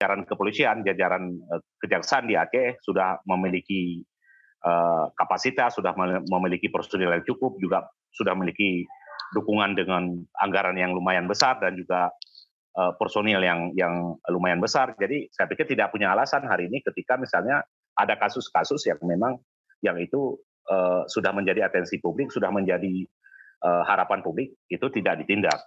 [0.00, 4.00] jajaran kepolisian, jajaran uh, kejaksaan di Aceh sudah memiliki
[4.64, 5.92] uh, kapasitas, sudah
[6.24, 7.84] memiliki personil yang cukup, juga
[8.16, 8.88] sudah memiliki
[9.36, 12.08] dukungan dengan anggaran yang lumayan besar dan juga
[12.80, 14.96] uh, personil yang yang lumayan besar.
[14.96, 17.60] Jadi saya pikir tidak punya alasan hari ini ketika misalnya
[17.92, 19.36] ada kasus-kasus yang memang
[19.84, 20.40] yang itu
[20.72, 23.04] uh, sudah menjadi atensi publik, sudah menjadi
[23.68, 25.60] uh, harapan publik itu tidak ditindak.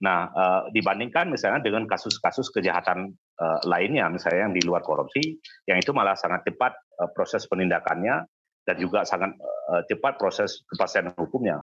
[0.00, 0.32] Nah,
[0.72, 6.14] dibandingkan misalnya dengan kasus-kasus kejahatan uh, lainnya, misalnya yang di luar korupsi, yang itu malah
[6.14, 8.28] sangat cepat uh, proses penindakannya
[8.68, 11.64] dan juga sangat uh, cepat proses kepastian hukumnya.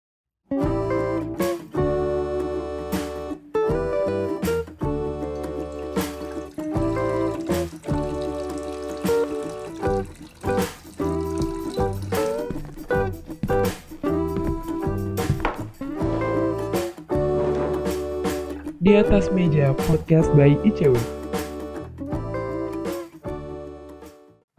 [18.80, 21.19] Di atas meja podcast by ICW.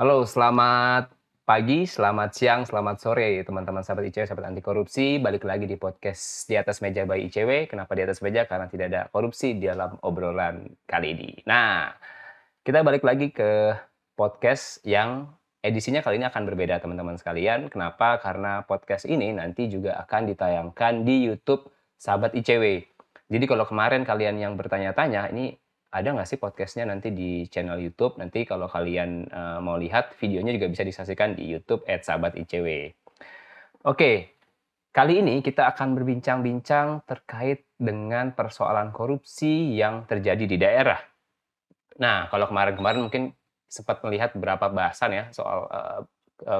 [0.00, 1.12] Halo, selamat
[1.44, 5.20] pagi, selamat siang, selamat sore teman-teman sahabat ICW, sahabat anti korupsi.
[5.20, 7.68] Balik lagi di podcast di atas meja by ICW.
[7.68, 8.48] Kenapa di atas meja?
[8.48, 11.44] Karena tidak ada korupsi di dalam obrolan kali ini.
[11.44, 11.92] Nah,
[12.64, 13.76] kita balik lagi ke
[14.16, 17.68] podcast yang edisinya kali ini akan berbeda teman-teman sekalian.
[17.68, 18.16] Kenapa?
[18.24, 21.68] Karena podcast ini nanti juga akan ditayangkan di YouTube
[22.00, 22.88] sahabat ICW.
[23.28, 25.60] Jadi kalau kemarin kalian yang bertanya-tanya, ini
[25.90, 28.14] ada nggak sih podcastnya nanti di channel YouTube?
[28.22, 32.66] Nanti kalau kalian uh, mau lihat videonya juga bisa disaksikan di YouTube @sahabat_icw.
[33.84, 34.38] Oke,
[34.94, 41.00] kali ini kita akan berbincang-bincang terkait dengan persoalan korupsi yang terjadi di daerah.
[41.98, 43.34] Nah, kalau kemarin-kemarin mungkin
[43.66, 46.02] sempat melihat beberapa bahasan ya soal uh,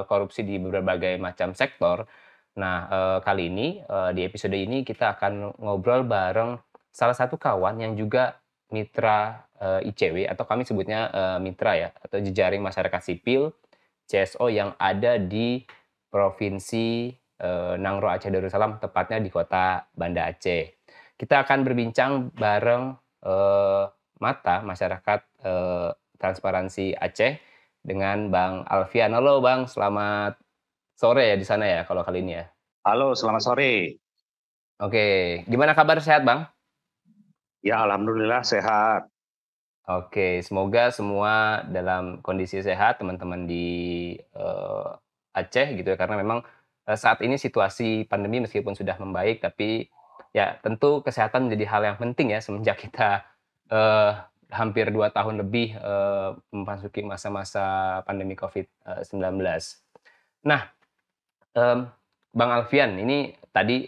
[0.05, 2.05] korupsi di berbagai macam sektor.
[2.59, 6.59] Nah, eh, kali ini eh, di episode ini kita akan ngobrol bareng
[6.91, 8.40] salah satu kawan yang juga
[8.71, 13.51] mitra eh, ICW atau kami sebutnya eh, mitra ya atau jejaring masyarakat sipil
[14.07, 15.63] CSO yang ada di
[16.11, 20.81] provinsi eh, Nangro Aceh Darussalam tepatnya di kota Banda Aceh.
[21.15, 23.83] Kita akan berbincang bareng eh,
[24.19, 27.39] mata masyarakat eh, transparansi Aceh
[27.81, 29.13] dengan Bang Alfian.
[29.13, 30.37] Halo Bang, selamat
[30.95, 32.45] sore ya di sana ya kalau kali ini ya.
[32.85, 34.01] Halo, selamat sore.
[34.81, 36.49] Oke, gimana kabar sehat Bang?
[37.61, 39.05] Ya, alhamdulillah sehat.
[39.85, 44.97] Oke, semoga semua dalam kondisi sehat teman-teman di uh,
[45.29, 46.41] Aceh gitu ya karena memang
[46.89, 49.85] uh, saat ini situasi pandemi meskipun sudah membaik tapi
[50.33, 53.29] ya tentu kesehatan menjadi hal yang penting ya semenjak kita
[53.69, 59.37] uh, hampir dua tahun lebih uh, memasuki masa-masa pandemi COVID-19.
[60.49, 60.61] Nah,
[61.53, 61.85] um,
[62.33, 63.85] Bang Alfian, ini tadi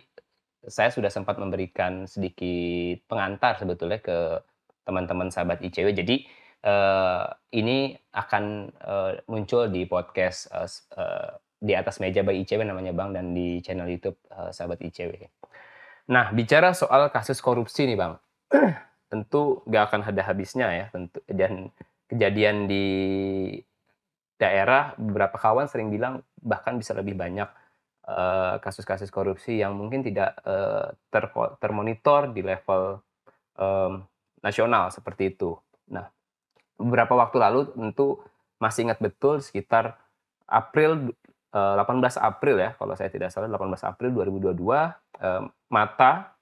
[0.68, 4.40] saya sudah sempat memberikan sedikit pengantar sebetulnya ke
[4.84, 5.96] teman-teman sahabat ICW.
[5.96, 6.28] Jadi
[6.68, 10.68] uh, ini akan uh, muncul di podcast uh,
[11.00, 15.16] uh, di atas meja by ICW namanya Bang dan di channel YouTube uh, sahabat ICW.
[16.12, 18.20] Nah, bicara soal kasus korupsi nih Bang.
[19.14, 21.70] tentu gak akan ada habisnya ya tentu dan
[22.10, 22.86] kejadian di
[24.42, 27.46] daerah beberapa kawan sering bilang bahkan bisa lebih banyak
[28.60, 30.36] kasus-kasus uh, korupsi yang mungkin tidak
[31.08, 31.24] ter
[31.64, 33.00] termonitor di level
[33.56, 34.04] um,
[34.44, 35.56] nasional seperti itu.
[35.88, 36.12] Nah,
[36.76, 38.20] beberapa waktu lalu tentu
[38.60, 39.96] masih ingat betul sekitar
[40.48, 41.16] April
[41.56, 46.36] uh, 18 April ya kalau saya tidak salah 18 April 2022 uh, Mata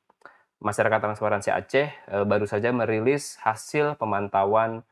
[0.61, 1.89] Masyarakat Transparansi Aceh
[2.29, 4.85] baru saja merilis hasil pemantauan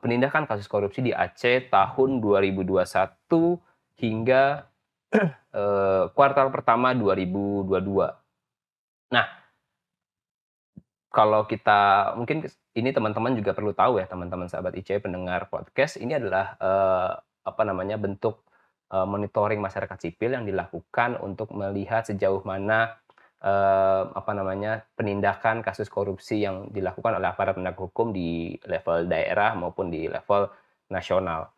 [0.00, 2.88] penindakan kasus korupsi di Aceh tahun 2021
[4.00, 4.64] hingga
[5.14, 7.68] uh, kuartal pertama 2022.
[9.14, 9.26] Nah,
[11.08, 12.44] kalau kita mungkin
[12.76, 17.10] ini teman-teman juga perlu tahu ya teman-teman sahabat IC pendengar podcast ini adalah uh,
[17.42, 18.44] apa namanya bentuk
[18.92, 23.00] uh, monitoring masyarakat sipil yang dilakukan untuk melihat sejauh mana
[23.40, 29.56] uh, apa namanya penindakan kasus korupsi yang dilakukan oleh aparat penegak hukum di level daerah
[29.56, 30.52] maupun di level
[30.92, 31.50] nasional.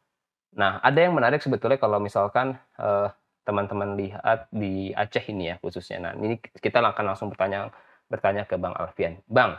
[0.57, 3.11] Nah, ada yang menarik sebetulnya kalau misalkan uh,
[3.51, 5.99] teman-teman lihat di Aceh ini ya khususnya.
[5.99, 7.75] Nah, ini kita akan langsung bertanya
[8.07, 9.19] bertanya ke Bang Alfian.
[9.27, 9.59] Bang,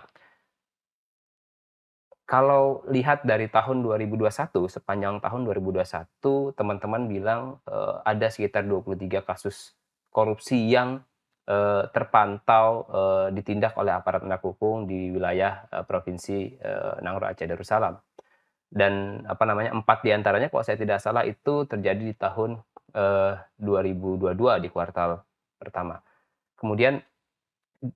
[2.24, 4.32] kalau lihat dari tahun 2021
[4.72, 9.76] sepanjang tahun 2021 teman-teman bilang uh, ada sekitar 23 kasus
[10.16, 11.04] korupsi yang
[11.52, 17.44] uh, terpantau uh, ditindak oleh aparat penegak hukum di wilayah uh, provinsi uh, Nangro Aceh
[17.44, 18.00] Darussalam.
[18.72, 22.71] Dan apa namanya empat di antaranya kalau saya tidak salah itu terjadi di tahun eh,
[22.94, 25.24] 2022 di kuartal
[25.58, 26.00] pertama.
[26.58, 27.02] Kemudian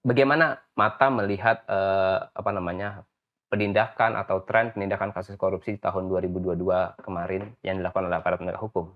[0.02, 3.06] bagaimana mata melihat eh, apa namanya
[3.56, 6.60] penindakan atau tren penindakan kasus korupsi di tahun 2022
[7.06, 8.92] kemarin yang dilakukan oleh aparat penegak hukum?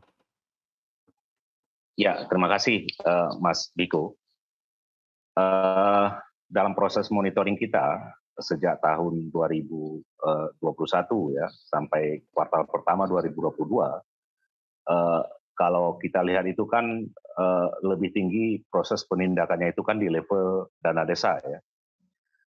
[1.99, 4.15] Ya, terima kasih uh, Mas Diko.
[5.35, 6.15] Uh,
[6.47, 10.03] dalam proses monitoring kita sejak tahun 2021
[11.35, 13.51] ya sampai kuartal pertama 2022,
[14.87, 15.23] uh,
[15.59, 17.03] kalau kita lihat itu kan
[17.35, 21.59] uh, lebih tinggi proses penindakannya itu kan di level dana desa ya.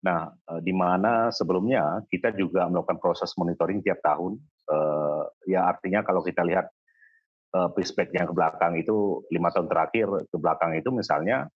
[0.03, 4.35] Nah, uh, di mana sebelumnya kita juga melakukan proses monitoring tiap tahun,
[4.67, 6.67] uh, ya artinya kalau kita lihat
[7.55, 7.71] uh,
[8.11, 11.47] yang ke belakang itu lima tahun terakhir ke belakang itu misalnya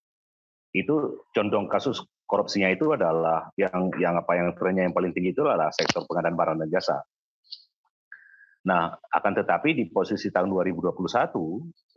[0.72, 5.44] itu condong kasus korupsinya itu adalah yang yang apa yang trennya yang paling tinggi itu
[5.44, 7.04] adalah sektor pengadaan barang dan jasa.
[8.62, 10.94] Nah, akan tetapi di posisi tahun 2021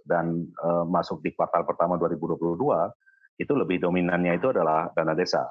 [0.08, 2.56] dan uh, masuk di kuartal pertama 2022
[3.40, 5.44] itu lebih dominannya itu adalah dana desa.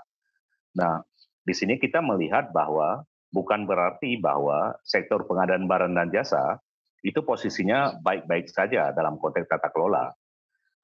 [0.80, 1.04] Nah,
[1.44, 6.58] di sini kita melihat bahwa bukan berarti bahwa sektor pengadaan barang dan jasa
[7.04, 10.10] itu posisinya baik-baik saja dalam konteks tata kelola.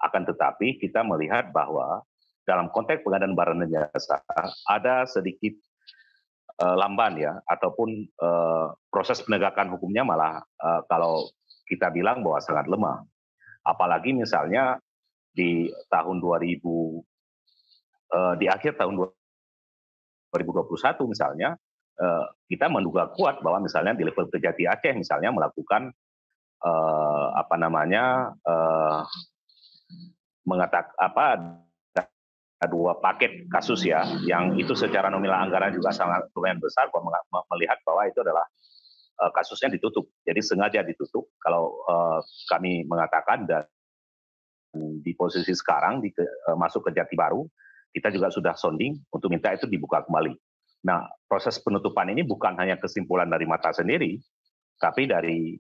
[0.04, 2.04] Akan tetapi kita melihat bahwa
[2.44, 4.20] dalam konteks pengadaan barang dan jasa
[4.68, 5.56] ada sedikit
[6.60, 7.90] lamban ya ataupun
[8.20, 11.32] uh, proses penegakan hukumnya malah uh, kalau
[11.64, 13.00] kita bilang bahwa sangat lemah.
[13.64, 14.76] Apalagi misalnya
[15.32, 19.00] di tahun 2000 uh, di akhir tahun
[20.36, 21.56] 2021 misalnya
[22.48, 25.92] kita menduga kuat bahwa misalnya di level Kejati Aceh misalnya melakukan
[27.36, 28.32] apa namanya
[30.48, 31.60] mengatak apa
[32.68, 36.92] dua paket kasus ya, yang itu secara nominal anggaran juga sangat lumayan besar.
[37.56, 38.44] Melihat bahwa itu adalah
[39.24, 41.32] uh, kasusnya ditutup, jadi sengaja ditutup.
[41.40, 42.20] Kalau uh,
[42.52, 43.64] kami mengatakan dan
[44.76, 47.48] di posisi sekarang di, uh, masuk ke Jati Baru,
[47.96, 50.36] kita juga sudah sounding untuk minta itu dibuka kembali.
[50.84, 54.20] Nah, proses penutupan ini bukan hanya kesimpulan dari mata sendiri,
[54.76, 55.56] tapi dari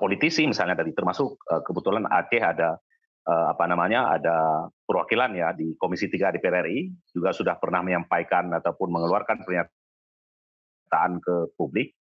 [0.00, 2.80] politisi misalnya dari termasuk kebetulan Aceh ada
[3.28, 8.52] uh, apa namanya ada perwakilan ya di Komisi 3 DPR RI juga sudah pernah menyampaikan
[8.52, 11.96] ataupun mengeluarkan pernyataan ke publik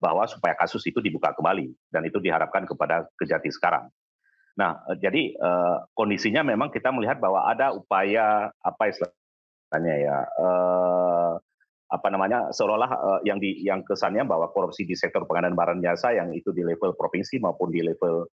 [0.00, 3.92] bahwa supaya kasus itu dibuka kembali dan itu diharapkan kepada kejati sekarang.
[4.56, 11.36] Nah, eh, jadi uh, kondisinya memang kita melihat bahwa ada upaya apa istilahnya ya uh,
[11.90, 16.16] apa namanya seolah-olah uh, yang di yang kesannya bahwa korupsi di sektor pengadaan barang jasa
[16.16, 18.30] yang itu di level provinsi maupun di level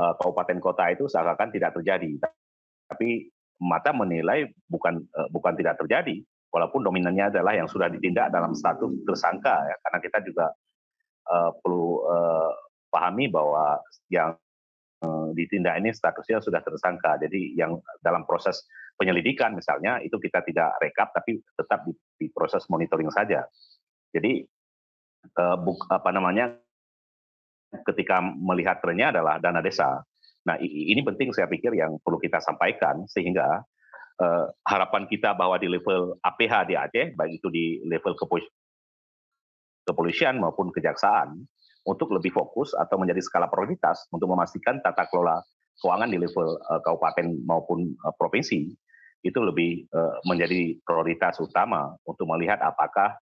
[0.00, 2.16] uh, kabupaten kota itu seakan-akan tidak terjadi.
[2.88, 3.28] Tapi
[3.60, 8.88] mata menilai bukan uh, bukan tidak terjadi, walaupun dominannya adalah yang sudah ditindak dalam status
[9.04, 10.46] tersangka ya, karena kita juga
[11.28, 12.52] uh, perlu uh,
[12.88, 14.32] pahami bahwa yang
[15.32, 17.16] ditindak ini statusnya sudah tersangka.
[17.16, 18.68] Jadi yang dalam proses
[19.00, 23.48] penyelidikan misalnya itu kita tidak rekap tapi tetap di, di proses monitoring saja.
[24.12, 24.44] Jadi
[25.40, 26.52] uh, buk, apa namanya
[27.70, 30.02] ketika melihat trennya adalah dana desa.
[30.46, 33.60] Nah, ini penting saya pikir yang perlu kita sampaikan sehingga
[34.18, 38.16] uh, harapan kita bahwa di level APH di Aceh, baik itu di level
[39.84, 41.36] kepolisian maupun kejaksaan,
[41.88, 45.40] untuk lebih fokus atau menjadi skala prioritas untuk memastikan tata kelola
[45.80, 48.68] keuangan di level uh, kabupaten maupun uh, provinsi
[49.20, 49.84] itu lebih
[50.24, 53.20] menjadi prioritas utama untuk melihat apakah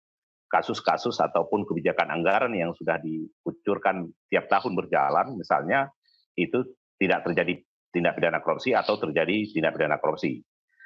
[0.56, 5.92] kasus-kasus ataupun kebijakan anggaran yang sudah dikucurkan tiap tahun berjalan, misalnya
[6.40, 6.64] itu
[6.96, 7.60] tidak terjadi
[7.92, 10.40] tindak pidana korupsi atau terjadi tindak pidana korupsi.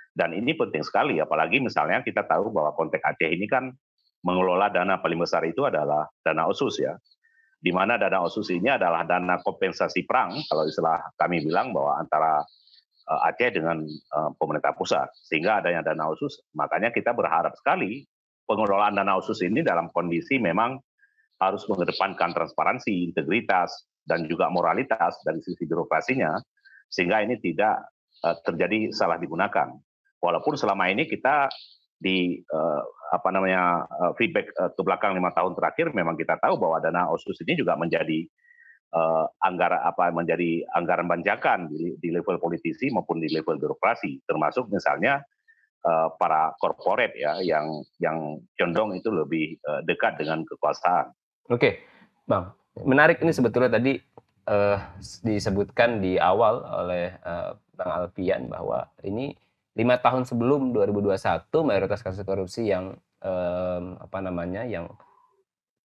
[0.09, 3.69] Dan ini penting sekali, apalagi misalnya kita tahu bahwa konteks Aceh ini kan
[4.25, 6.97] mengelola dana paling besar itu adalah dana osus ya,
[7.61, 12.41] di mana dana osus ini adalah dana kompensasi perang, kalau istilah kami bilang bahwa antara
[13.05, 18.09] eh, Aceh dengan eh, pemerintah pusat, sehingga adanya dana osus, makanya kita berharap sekali
[18.49, 20.81] pengelolaan dana khusus ini dalam kondisi memang
[21.37, 26.33] harus mengedepankan transparansi, integritas, dan juga moralitas dari sisi birokrasinya,
[26.89, 27.93] sehingga ini tidak
[28.25, 29.69] uh, terjadi salah digunakan.
[30.19, 31.47] Walaupun selama ini kita
[32.01, 32.81] di uh,
[33.13, 37.37] apa namanya uh, feedback ke belakang lima tahun terakhir, memang kita tahu bahwa dana osus
[37.45, 38.25] ini juga menjadi
[39.45, 45.21] anggaran apa menjadi anggaran banjakan di level politisi maupun di level birokrasi, termasuk misalnya
[45.85, 51.11] uh, para korporat ya yang yang condong itu lebih uh, dekat dengan kekuasaan.
[51.49, 51.81] Oke,
[52.27, 52.51] bang,
[52.83, 53.97] menarik ini sebetulnya tadi
[54.49, 54.77] uh,
[55.23, 59.33] disebutkan di awal oleh uh, bang Alfian bahwa ini
[59.77, 61.15] lima tahun sebelum 2021
[61.63, 64.91] mayoritas kasus korupsi yang um, apa namanya yang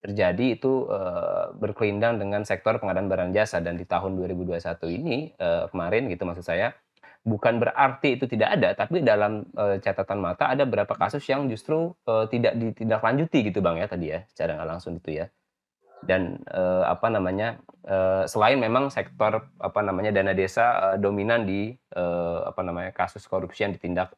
[0.05, 4.61] terjadi itu uh, berkelindang dengan sektor pengadaan barang jasa dan di tahun 2021
[5.01, 6.77] ini uh, kemarin gitu maksud saya
[7.25, 11.97] bukan berarti itu tidak ada, tapi dalam uh, catatan mata ada beberapa kasus yang justru
[12.05, 15.27] uh, tidak ditindaklanjuti gitu bang ya tadi ya, secara nggak langsung itu ya.
[16.05, 17.57] Dan uh, apa namanya
[17.89, 23.25] uh, selain memang sektor apa namanya dana desa uh, dominan di uh, apa namanya kasus
[23.25, 24.13] korupsi yang ditindak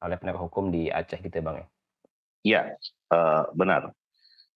[0.00, 1.66] oleh penegak hukum di Aceh gitu ya bang ya.
[2.40, 2.60] Iya
[3.12, 3.92] uh, benar.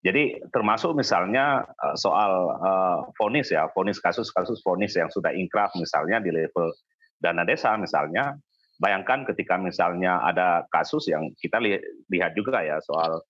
[0.01, 1.69] Jadi termasuk misalnya
[2.01, 6.73] soal uh, vonis ya, vonis kasus-kasus vonis yang sudah inkrah misalnya di level
[7.21, 8.35] dana desa misalnya,
[8.81, 11.61] bayangkan ketika misalnya ada kasus yang kita
[12.09, 13.21] lihat juga ya soal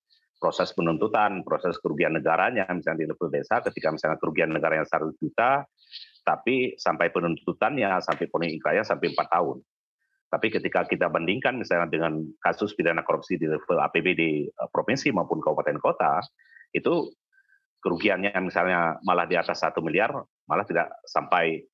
[0.41, 5.69] proses penuntutan, proses kerugian negaranya misalnya di level desa, ketika misalnya kerugian negaranya satu juta,
[6.25, 9.61] tapi sampai penuntutannya, sampai ponis inkrahnya sampai empat tahun.
[10.31, 15.43] Tapi ketika kita bandingkan misalnya dengan kasus pidana korupsi di level APBD eh, provinsi maupun
[15.45, 16.25] kabupaten kota,
[16.73, 17.13] itu
[17.83, 20.13] kerugiannya misalnya malah di atas satu miliar,
[20.45, 21.65] malah tidak sampai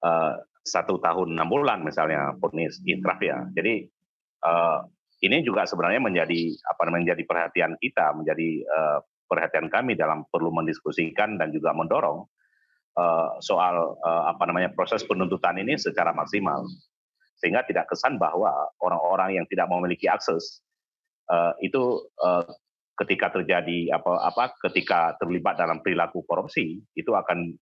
[0.00, 3.38] uh, satu tahun enam bulan misalnya ponis inkrah ya.
[3.56, 3.88] Jadi
[4.44, 4.84] uh,
[5.20, 8.98] ini juga sebenarnya menjadi apa menjadi perhatian kita, menjadi uh,
[9.28, 12.24] perhatian kami dalam perlu mendiskusikan dan juga mendorong
[12.98, 16.66] uh, soal uh, apa namanya proses penuntutan ini secara maksimal
[17.40, 18.52] sehingga tidak kesan bahwa
[18.84, 20.60] orang-orang yang tidak memiliki akses
[21.32, 22.44] uh, itu uh,
[23.00, 27.56] ketika terjadi apa apa ketika terlibat dalam perilaku korupsi itu akan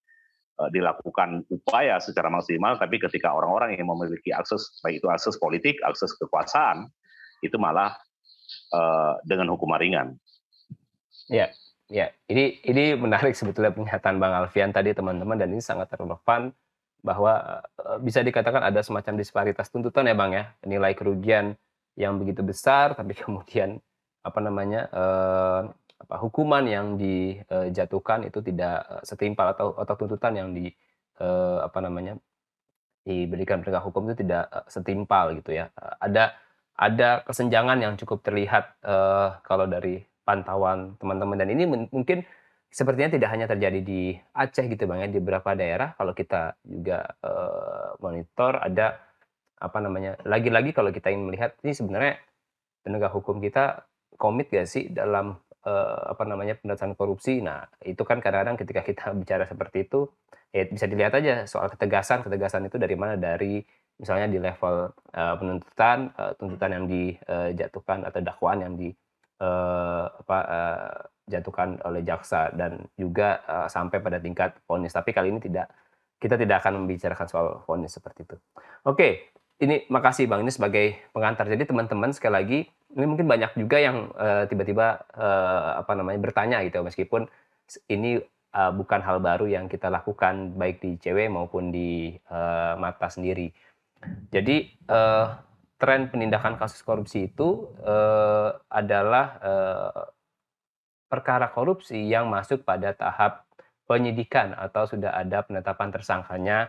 [0.67, 6.11] dilakukan upaya secara maksimal, tapi ketika orang-orang yang memiliki akses, baik itu akses politik, akses
[6.19, 6.91] kekuasaan,
[7.47, 7.95] itu malah
[8.75, 10.09] uh, dengan hukuman ringan.
[11.31, 11.55] Ya,
[11.87, 12.11] ya.
[12.27, 16.50] Ini ini menarik sebetulnya pernyataan Bang Alfian tadi teman-teman dan ini sangat relevan
[17.07, 21.55] bahwa uh, bisa dikatakan ada semacam disparitas tuntutan ya Bang ya, nilai kerugian
[21.95, 23.79] yang begitu besar, tapi kemudian
[24.27, 24.91] apa namanya
[25.99, 30.71] apa hukuman yang dijatuhkan itu tidak eh, setimpal atau atau tuntutan yang di
[31.19, 32.14] eh, apa namanya
[33.02, 35.71] diberikan penegak hukum itu tidak eh, setimpal gitu ya.
[35.99, 36.38] Ada
[36.78, 41.35] ada kesenjangan yang cukup terlihat uh, kalau dari pantauan teman-teman.
[41.35, 42.23] Dan ini mungkin
[42.71, 45.99] sepertinya tidak hanya terjadi di Aceh gitu bang ya di beberapa daerah.
[45.99, 48.95] Kalau kita juga uh, monitor ada
[49.59, 52.23] apa namanya lagi-lagi kalau kita ingin melihat ini sebenarnya
[52.87, 53.83] penegak hukum kita
[54.14, 55.35] komit gak sih dalam
[55.65, 57.41] uh, apa namanya pemberantasan korupsi.
[57.41, 60.11] Nah, itu kan kadang-kadang ketika kita bicara seperti itu,
[60.55, 62.23] ya bisa dilihat aja soal ketegasan.
[62.23, 63.19] Ketegasan itu dari mana?
[63.19, 63.62] Dari
[63.99, 68.95] misalnya di level uh, penuntutan, uh, tuntutan yang dijatuhkan atau dakwaan yang di
[69.43, 70.38] uh, apa
[71.85, 74.95] oleh jaksa dan juga uh, sampai pada tingkat vonis.
[74.95, 75.69] Tapi kali ini tidak
[76.19, 78.37] kita tidak akan membicarakan soal vonis seperti itu.
[78.83, 79.31] Oke,
[79.62, 81.47] ini makasih Bang ini sebagai pengantar.
[81.47, 82.61] Jadi teman-teman sekali lagi
[82.97, 87.28] ini mungkin banyak juga yang uh, tiba-tiba uh, apa namanya bertanya gitu meskipun
[87.92, 88.23] ini
[88.57, 93.52] uh, bukan hal baru yang kita lakukan baik di cewek maupun di uh, mata sendiri.
[94.33, 95.37] Jadi uh,
[95.76, 100.02] tren penindakan kasus korupsi itu uh, adalah uh,
[101.11, 103.45] perkara korupsi yang masuk pada tahap
[103.88, 106.68] penyidikan atau sudah ada penetapan tersangkanya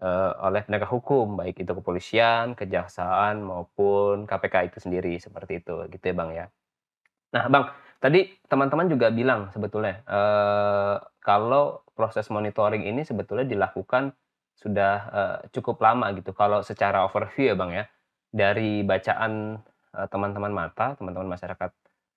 [0.00, 6.04] uh, oleh penegak hukum, baik itu kepolisian, kejaksaan maupun KPK itu sendiri seperti itu, gitu
[6.04, 6.46] ya bang ya.
[7.36, 7.64] Nah bang,
[8.00, 14.16] tadi teman-teman juga bilang sebetulnya uh, kalau proses monitoring ini sebetulnya dilakukan
[14.56, 16.32] sudah uh, cukup lama gitu.
[16.32, 17.84] Kalau secara overview ya bang ya,
[18.32, 19.60] dari bacaan
[19.92, 21.70] teman-teman uh, mata, teman-teman masyarakat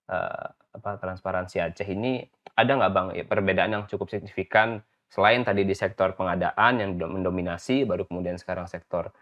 [0.08, 2.24] uh, apa transparansi Aceh ini
[2.55, 4.79] ada nggak bang perbedaan yang cukup signifikan
[5.16, 9.16] selain tadi di sektor pengadaan yang mendominasi baru kemudian sekarang sektor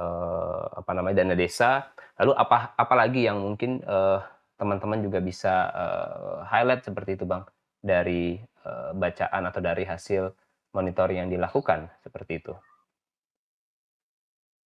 [0.00, 4.24] uh, apa namanya dana desa lalu apa apalagi yang mungkin uh,
[4.54, 7.42] teman-teman juga bisa uh, highlight seperti itu bang?
[7.84, 10.32] Dari uh, bacaan atau dari hasil
[10.72, 12.54] monitoring yang dilakukan seperti itu.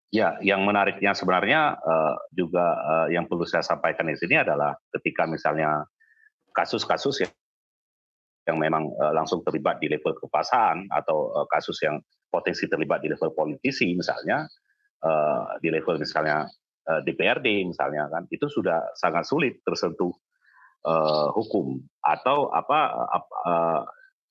[0.09, 5.29] Ya, yang menariknya sebenarnya uh, juga uh, yang perlu saya sampaikan di sini adalah ketika
[5.29, 5.85] misalnya
[6.49, 7.31] kasus-kasus yang
[8.49, 13.13] yang memang uh, langsung terlibat di level kekuasaan atau uh, kasus yang potensi terlibat di
[13.13, 14.49] level politisi misalnya
[15.05, 16.49] uh, di level misalnya
[16.89, 20.11] uh, DPRD misalnya kan itu sudah sangat sulit tersentuh
[20.85, 21.77] uh, hukum.
[22.01, 22.79] Atau apa
[23.45, 23.81] uh,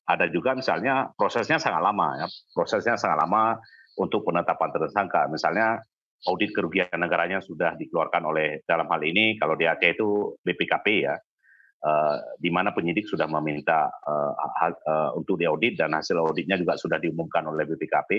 [0.09, 3.61] ada juga misalnya prosesnya sangat lama ya prosesnya sangat lama
[3.99, 5.31] untuk penetapan tersangka.
[5.31, 5.79] Misalnya
[6.27, 11.15] audit kerugian negaranya sudah dikeluarkan oleh dalam hal ini kalau di Aceh itu BPKP ya
[11.83, 16.99] uh, di mana penyidik sudah meminta uh, uh, untuk diaudit dan hasil auditnya juga sudah
[16.99, 18.11] diumumkan oleh BPKP,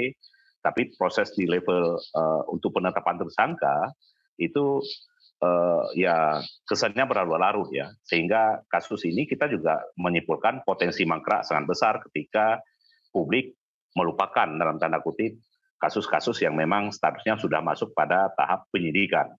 [0.60, 3.96] tapi proses di level uh, untuk penetapan tersangka
[4.40, 4.80] itu
[5.44, 11.94] uh, ya kesannya berlarut-larut ya, sehingga kasus ini kita juga menyimpulkan potensi mangkrak sangat besar
[12.10, 12.60] ketika
[13.12, 13.56] publik
[13.98, 15.40] melupakan dalam tanda kutip
[15.80, 19.32] kasus-kasus yang memang statusnya sudah masuk pada tahap penyidikan.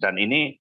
[0.00, 0.56] Dan ini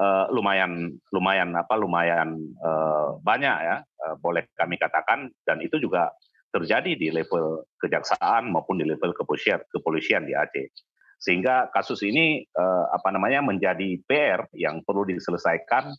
[0.00, 5.30] uh, lumayan lumayan apa lumayan uh, banyak ya uh, boleh kami katakan.
[5.42, 6.10] Dan itu juga
[6.54, 10.70] terjadi di level kejaksaan maupun di level kepolisian kepolisian di Aceh.
[11.18, 15.90] Sehingga kasus ini uh, apa namanya menjadi PR yang perlu diselesaikan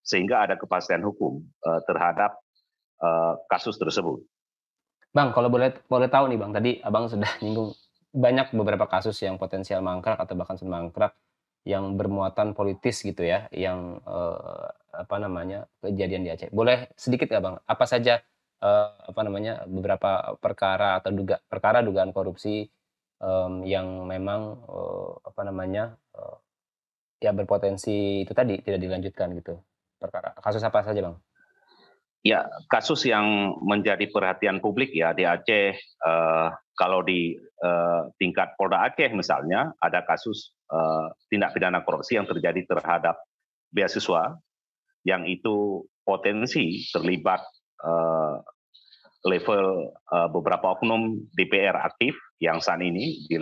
[0.00, 2.40] sehingga ada kepastian hukum uh, terhadap
[3.04, 4.24] uh, kasus tersebut.
[5.10, 7.74] Bang, kalau boleh boleh tahu nih Bang, tadi Abang sudah nyinggung
[8.10, 11.12] banyak beberapa kasus yang potensial mangkrak atau bahkan sudah mangkrak
[11.64, 16.50] yang bermuatan politis gitu ya, yang eh, apa namanya kejadian di Aceh.
[16.50, 17.56] Boleh sedikit nggak bang?
[17.68, 18.18] Apa saja
[18.64, 22.66] eh, apa namanya beberapa perkara atau duga perkara dugaan korupsi
[23.20, 26.36] eh, yang memang eh, apa namanya eh,
[27.20, 29.60] ya berpotensi itu tadi tidak dilanjutkan gitu.
[30.00, 31.16] Perkara kasus apa saja bang?
[32.20, 38.84] Ya, kasus yang menjadi perhatian publik ya di Aceh, eh, kalau di eh, tingkat Polda
[38.84, 43.18] Aceh misalnya, ada kasus eh, tindak pidana korupsi yang terjadi terhadap
[43.70, 44.38] beasiswa,
[45.04, 47.42] yang itu potensi terlibat
[47.82, 48.36] eh,
[49.26, 53.36] level eh, beberapa oknum DPR aktif yang saat ini di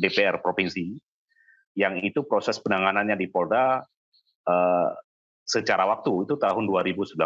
[0.00, 0.96] DPR provinsi,
[1.76, 3.84] yang itu proses penanganannya di Polda
[5.44, 7.20] secara waktu itu tahun 2019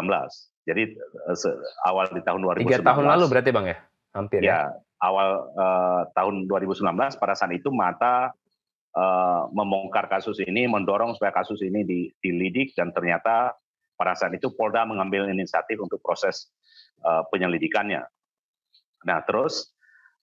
[0.63, 0.83] jadi
[1.27, 1.57] uh,
[1.87, 2.67] awal di tahun 2019.
[2.71, 3.77] Tiga tahun lalu berarti bang ya,
[4.15, 4.47] hampir ya.
[4.47, 4.59] ya
[5.03, 5.29] awal
[5.59, 6.87] uh, tahun 2019
[7.19, 8.31] pada saat itu Mata
[8.93, 11.85] uh, membongkar kasus ini, mendorong supaya kasus ini
[12.21, 13.53] dilidik dan ternyata
[13.97, 16.49] pada saat itu Polda mengambil inisiatif untuk proses
[17.05, 18.01] uh, penyelidikannya.
[19.05, 19.73] Nah terus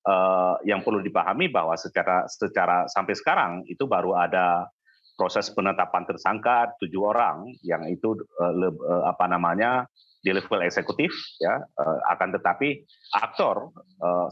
[0.07, 4.67] uh, yang perlu dipahami bahwa secara secara sampai sekarang itu baru ada
[5.15, 8.73] proses penetapan tersangka tujuh orang yang itu uh, le,
[9.05, 9.85] apa namanya
[10.21, 11.09] di level eksekutif
[11.41, 11.65] ya
[12.13, 12.85] akan tetapi
[13.17, 13.73] aktor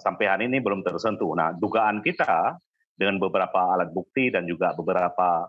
[0.05, 1.33] sampai hari ini belum tersentuh.
[1.33, 2.61] Nah, dugaan kita
[2.99, 5.47] dengan beberapa alat bukti dan juga beberapa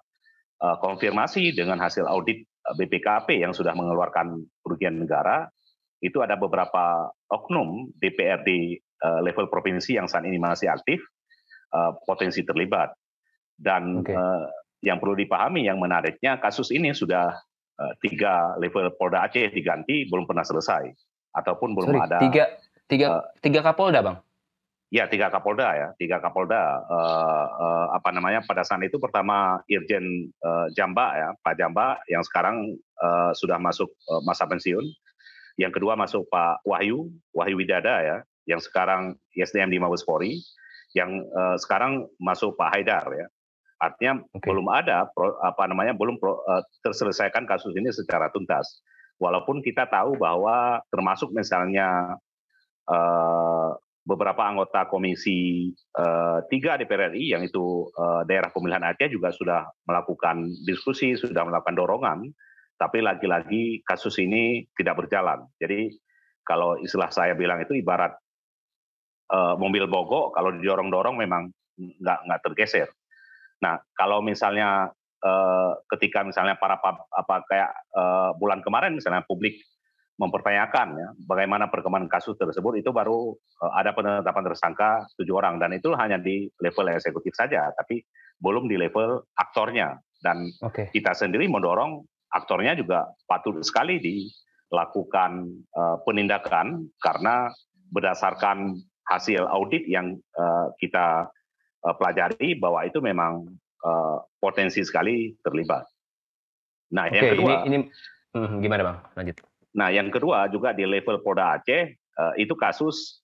[0.61, 2.45] uh, konfirmasi dengan hasil audit
[2.77, 5.49] BPKP yang sudah mengeluarkan kerugian negara
[5.99, 11.01] itu ada beberapa oknum DPRD uh, level provinsi yang saat ini masih aktif
[11.73, 12.93] uh, potensi terlibat
[13.57, 14.13] dan okay.
[14.13, 14.45] uh,
[14.79, 17.35] yang perlu dipahami yang menariknya kasus ini sudah
[17.79, 20.91] Eh, tiga level Polda Aceh diganti belum pernah selesai
[21.31, 22.43] ataupun belum Sorry, ada tiga
[22.91, 24.19] tiga uh, tiga Kapolda bang?
[24.89, 30.33] Ya tiga Kapolda ya tiga Kapolda uh, uh, apa namanya pada saat itu pertama Irjen
[30.41, 34.81] uh, Jamba ya Pak Jamba yang sekarang uh, sudah masuk uh, masa pensiun
[35.61, 37.05] yang kedua masuk Pak Wahyu
[37.37, 38.17] Wahyu Widada ya
[38.49, 40.41] yang sekarang ISDM di Mabespori
[40.97, 43.29] yang uh, sekarang masuk Pak Haidar ya
[43.79, 44.51] Artinya okay.
[44.51, 45.07] belum ada
[45.39, 48.83] apa namanya belum uh, terselesaikan kasus ini secara tuntas.
[49.23, 52.19] Walaupun kita tahu bahwa termasuk misalnya
[52.91, 53.71] uh,
[54.09, 59.69] beberapa anggota komisi uh, 3 DPR RI yang itu uh, daerah pemilihan Aceh juga sudah
[59.85, 62.19] melakukan diskusi, sudah melakukan dorongan,
[62.81, 65.45] tapi lagi-lagi kasus ini tidak berjalan.
[65.61, 65.93] Jadi
[66.41, 68.17] kalau istilah saya bilang itu ibarat
[69.29, 72.89] uh, mobil bogok kalau didorong-dorong memang nggak nggak tergeser.
[73.61, 74.89] Nah, kalau misalnya
[75.91, 77.75] ketika misalnya para apa kayak
[78.39, 79.59] bulan kemarin misalnya publik
[80.19, 83.31] mempertanyakan ya bagaimana perkembangan kasus tersebut itu baru
[83.63, 88.03] uh, ada penetapan tersangka tujuh orang dan itu hanya di level eksekutif saja tapi
[88.43, 90.91] belum di level aktornya dan okay.
[90.91, 92.03] kita sendiri mendorong
[92.35, 97.49] aktornya juga patut sekali dilakukan uh, penindakan karena
[97.89, 98.75] berdasarkan
[99.09, 101.31] hasil audit yang uh, kita
[101.81, 103.49] uh, pelajari bahwa itu memang
[103.81, 105.81] uh, potensi sekali terlibat.
[106.93, 107.77] Nah, Oke, yang kedua, ini, ini
[108.37, 108.97] hmm, gimana bang?
[109.17, 109.48] Lanjut.
[109.77, 113.21] Nah, yang kedua juga di level Polda Aceh uh, itu kasus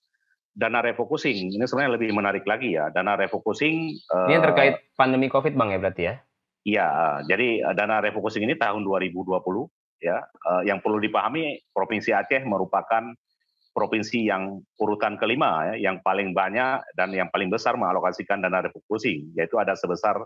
[0.54, 1.52] dana refocusing.
[1.52, 2.88] Ini sebenarnya lebih menarik lagi ya.
[2.94, 3.98] Dana refocusing.
[4.10, 6.14] Uh, ini yang terkait pandemi COVID bang ya berarti ya?
[6.66, 6.88] Iya,
[7.30, 9.38] jadi dana refocusing ini tahun 2020
[10.02, 10.18] ya.
[10.66, 13.14] Yang perlu dipahami Provinsi Aceh merupakan
[13.76, 19.36] provinsi yang urutan kelima ya, yang paling banyak dan yang paling besar mengalokasikan dana refocusing,
[19.36, 20.16] yaitu ada sebesar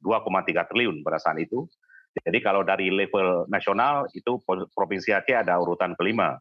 [0.00, 1.68] 2,3 triliun pada saat itu.
[2.14, 4.38] Jadi kalau dari level nasional itu
[4.70, 6.38] provinsi Aceh ada urutan kelima.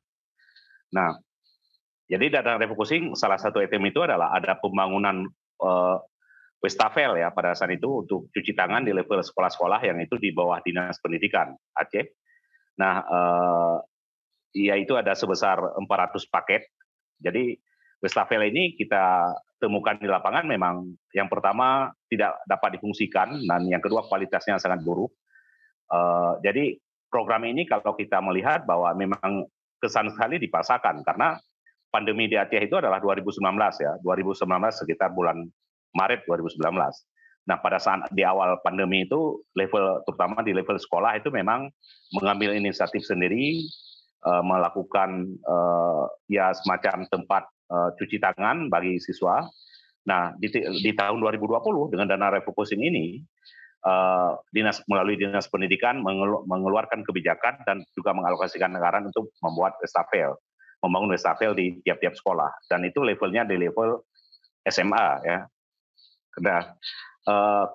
[0.94, 1.18] Nah,
[2.06, 5.26] jadi dana refocusing salah satu item itu adalah ada pembangunan
[5.64, 5.98] uh,
[6.64, 10.62] Westafel ya pada saat itu untuk cuci tangan di level sekolah-sekolah yang itu di bawah
[10.64, 12.06] dinas pendidikan Aceh.
[12.80, 13.78] Nah, uh,
[14.54, 16.70] yaitu ada sebesar 400 paket.
[17.18, 17.58] Jadi
[18.00, 24.04] Westafel ini kita temukan di lapangan memang yang pertama tidak dapat difungsikan dan yang kedua
[24.06, 25.12] kualitasnya sangat buruk.
[25.94, 26.74] Uh, jadi
[27.14, 29.46] program ini kalau kita melihat bahwa memang
[29.78, 31.38] kesan sekali dipaksakan karena
[31.94, 33.38] pandemi di Aceh itu adalah 2019
[33.78, 34.42] ya, 2019
[34.74, 35.46] sekitar bulan
[35.94, 36.58] Maret 2019.
[37.44, 41.70] Nah, pada saat di awal pandemi itu level terutama di level sekolah itu memang
[42.16, 43.62] mengambil inisiatif sendiri
[44.26, 49.46] uh, melakukan uh, ya semacam tempat uh, cuci tangan bagi siswa.
[50.08, 50.50] Nah, di,
[50.82, 53.22] di tahun 2020 dengan dana refocusing ini
[53.84, 60.40] uh, dinas melalui dinas pendidikan mengelu, mengeluarkan kebijakan dan juga mengalokasikan anggaran untuk membuat estafel,
[60.84, 64.04] membangun estafel di tiap-tiap sekolah dan itu levelnya di level
[64.68, 65.40] SMA ya.
[66.42, 66.62] Nah,
[67.30, 67.66] uh,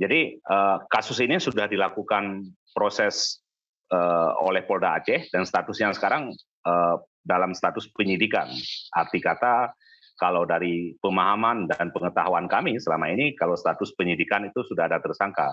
[0.00, 3.42] jadi uh, kasus ini sudah dilakukan proses
[4.42, 6.34] oleh Polda Aceh dan statusnya sekarang
[7.22, 8.50] dalam status penyidikan.
[8.90, 9.70] Arti kata
[10.16, 15.52] kalau dari pemahaman dan pengetahuan kami selama ini kalau status penyidikan itu sudah ada tersangka.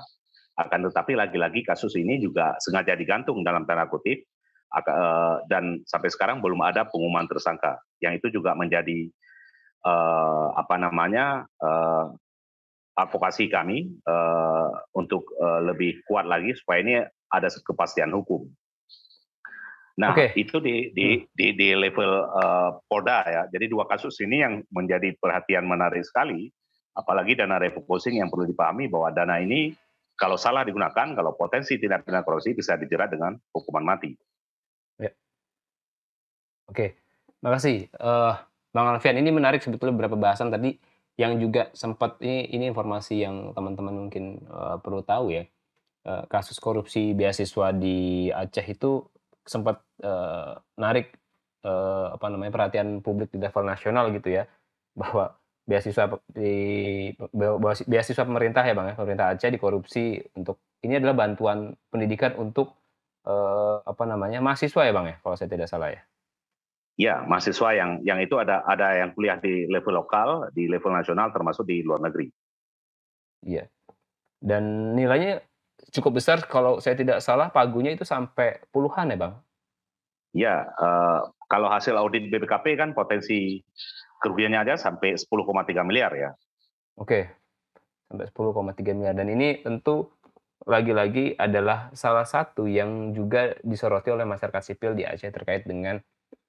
[0.55, 4.23] Akan tetapi lagi-lagi kasus ini juga sengaja digantung dalam tanda kutip
[5.51, 7.77] dan sampai sekarang belum ada pengumuman tersangka.
[7.99, 9.11] Yang itu juga menjadi
[9.85, 12.13] uh, apa namanya uh,
[12.93, 13.89] advokasi kami
[14.93, 16.93] untuk lebih kuat lagi supaya ini
[17.33, 18.45] ada kepastian hukum.
[19.93, 20.33] Nah, okay.
[20.33, 21.37] itu di di hmm.
[21.37, 23.41] di, di level uh, Polda ya.
[23.53, 26.49] Jadi dua kasus ini yang menjadi perhatian menarik sekali,
[26.97, 29.69] apalagi dana refocusing yang perlu dipahami bahwa dana ini
[30.17, 34.13] kalau salah digunakan, kalau potensi tindak pidana korupsi bisa dijerat dengan hukuman mati.
[34.97, 35.13] Ya.
[36.69, 36.97] Oke,
[37.41, 37.89] makasih.
[37.97, 38.33] Uh,
[38.73, 40.73] Bang Alfian, ini menarik sebetulnya beberapa bahasan tadi
[41.21, 45.45] yang juga sempat ini ini informasi yang teman-teman mungkin uh, perlu tahu ya.
[46.03, 49.07] Uh, kasus korupsi beasiswa di Aceh itu
[49.43, 51.15] sempat uh, narik
[51.67, 54.43] uh, apa namanya perhatian publik di level nasional gitu ya
[54.93, 56.53] bahwa beasiswa di
[57.87, 62.75] beasiswa pemerintah ya bang ya pemerintah Aceh dikorupsi untuk ini adalah bantuan pendidikan untuk
[63.23, 66.03] uh, apa namanya mahasiswa ya bang ya kalau saya tidak salah ya
[66.93, 71.33] Ya, mahasiswa yang yang itu ada ada yang kuliah di level lokal, di level nasional
[71.33, 72.29] termasuk di luar negeri.
[73.49, 73.65] Iya.
[74.37, 75.41] Dan nilainya
[75.93, 79.33] cukup besar kalau saya tidak salah pagunya itu sampai puluhan ya, Bang?
[80.33, 83.61] Ya, uh, kalau hasil audit BPKP kan potensi
[84.17, 86.33] kerugiannya aja sampai 10,3 miliar ya.
[86.97, 87.29] Oke.
[88.09, 90.09] Sampai 10,3 miliar dan ini tentu
[90.65, 95.99] lagi-lagi adalah salah satu yang juga disoroti oleh masyarakat sipil di Aceh terkait dengan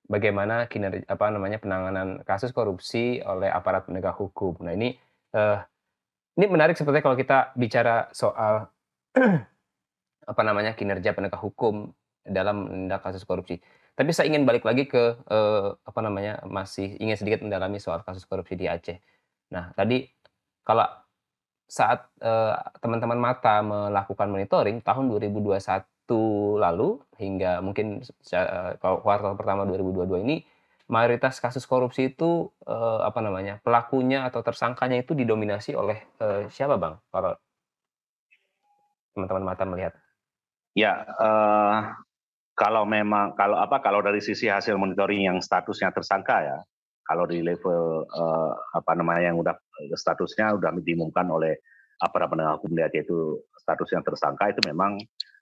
[0.07, 4.55] bagaimana kinerja apa namanya penanganan kasus korupsi oleh aparat penegak hukum.
[4.63, 4.95] Nah ini
[5.35, 5.59] uh,
[6.39, 8.71] ini menarik sepertinya kalau kita bicara soal
[10.31, 11.93] apa namanya kinerja penegak hukum
[12.25, 13.61] dalam menindak kasus korupsi.
[13.95, 18.27] Tapi saya ingin balik lagi ke uh, apa namanya masih ingin sedikit mendalami soal kasus
[18.27, 18.99] korupsi di Aceh.
[19.55, 20.03] Nah tadi
[20.67, 20.89] kalau
[21.65, 22.13] saat
[22.83, 25.65] teman-teman uh, Mata melakukan monitoring tahun 2021
[26.61, 28.05] lalu hingga mungkin
[28.79, 30.37] kalau kuartal pertama 2022 ini
[30.89, 36.77] mayoritas kasus korupsi itu eh, apa namanya pelakunya atau tersangkanya itu didominasi oleh eh, siapa
[36.77, 37.33] bang kalau
[39.15, 39.93] teman-teman mata melihat
[40.75, 41.79] ya eh,
[42.55, 46.59] kalau memang kalau apa kalau dari sisi hasil monitoring yang statusnya tersangka ya
[47.07, 49.55] kalau di level eh, apa namanya yang udah
[49.95, 51.55] statusnya udah diumumkan oleh
[52.03, 54.99] aparat penegak hukum dia itu statusnya tersangka itu memang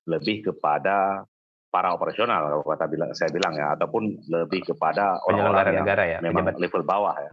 [0.07, 1.25] lebih kepada
[1.73, 6.19] para operasional kalau kata bilang saya bilang ya ataupun lebih kepada orang-orang yang negara ya,
[6.21, 6.61] memang pejabat.
[6.61, 7.33] level bawah ya.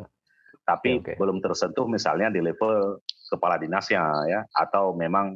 [0.64, 1.16] Tapi okay.
[1.20, 5.36] belum tersentuh misalnya di level kepala dinasnya ya atau memang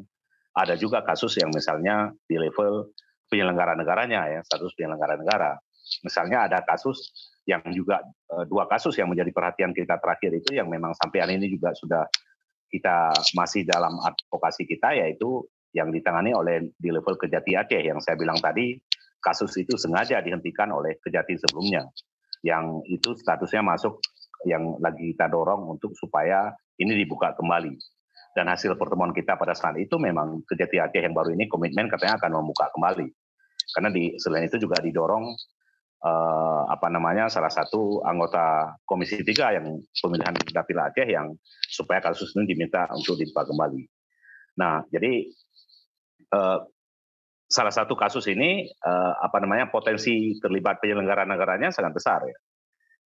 [0.53, 2.93] ada juga kasus yang misalnya di level
[3.27, 5.57] penyelenggara negaranya ya status penyelenggara negara.
[6.05, 7.09] Misalnya ada kasus
[7.49, 11.33] yang juga eh, dua kasus yang menjadi perhatian kita terakhir itu yang memang sampai hari
[11.41, 12.05] ini juga sudah
[12.69, 17.81] kita masih dalam advokasi kita yaitu yang ditangani oleh di level Kejati Aceh.
[17.81, 18.77] Yang saya bilang tadi
[19.17, 21.89] kasus itu sengaja dihentikan oleh Kejati sebelumnya.
[22.45, 23.97] Yang itu statusnya masuk
[24.45, 27.73] yang lagi kita dorong untuk supaya ini dibuka kembali
[28.33, 32.17] dan hasil pertemuan kita pada saat itu memang Kejati Aceh yang baru ini komitmen katanya
[32.17, 33.07] akan membuka kembali
[33.77, 35.31] karena di selain itu juga didorong
[36.01, 41.33] eh, apa namanya salah satu anggota Komisi 3 yang pemilihan Dapil Aceh yang
[41.69, 43.81] supaya kasus ini diminta untuk dibuka kembali.
[44.53, 45.25] Nah, jadi
[46.33, 46.59] Eh,
[47.53, 52.37] salah satu kasus ini uh, apa namanya potensi terlibat penyelenggara negaranya sangat besar ya.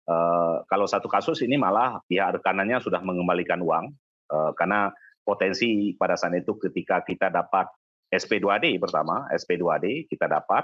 [0.06, 3.98] Uh, kalau satu kasus ini malah pihak rekanannya sudah mengembalikan uang
[4.30, 4.94] uh, karena
[5.28, 7.68] potensi pada saat itu ketika kita dapat
[8.08, 10.64] SP2D pertama, SP2D kita dapat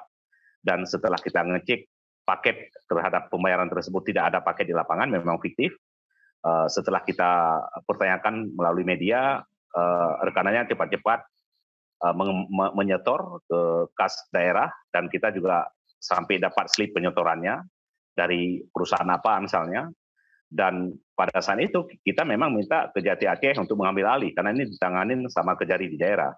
[0.63, 1.83] dan setelah kita ngecek
[2.23, 5.75] paket terhadap pembayaran tersebut tidak ada paket di lapangan memang fiktif.
[6.43, 9.43] Uh, setelah kita pertanyakan melalui media,
[9.75, 11.27] uh, rekanannya cepat-cepat
[12.03, 12.11] Uh,
[12.75, 15.63] menyetor ke kas daerah dan kita juga
[16.03, 17.63] sampai dapat slip penyetorannya
[18.11, 19.87] dari perusahaan apa misalnya
[20.53, 25.25] dan pada saat itu kita memang minta Kejati Aceh untuk mengambil alih karena ini ditanganin
[25.33, 26.29] sama Kejari di daerah.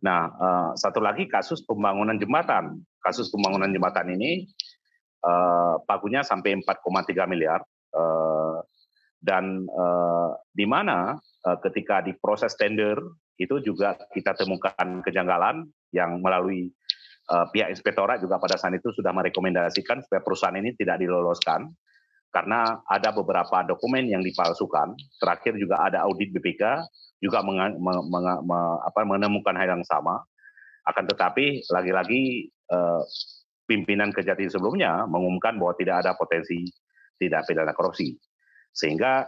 [0.00, 2.80] Nah, uh, satu lagi kasus pembangunan jembatan.
[3.00, 4.48] Kasus pembangunan jembatan ini
[5.20, 7.60] uh, pagunya sampai 4,3 miliar
[7.92, 8.64] uh,
[9.20, 12.96] dan uh, di mana uh, ketika di proses tender
[13.36, 16.72] itu juga kita temukan kejanggalan yang melalui
[17.28, 21.68] uh, pihak inspektorat juga pada saat itu sudah merekomendasikan supaya perusahaan ini tidak diloloskan
[22.36, 24.92] karena ada beberapa dokumen yang dipalsukan.
[25.16, 26.84] Terakhir juga ada audit BPK
[27.16, 27.80] juga meng,
[28.92, 30.20] menemukan hal yang sama.
[30.84, 33.02] Akan tetapi lagi-lagi eh,
[33.64, 36.68] pimpinan kejati sebelumnya mengumumkan bahwa tidak ada potensi
[37.16, 38.12] tidak pidana korupsi.
[38.68, 39.24] Sehingga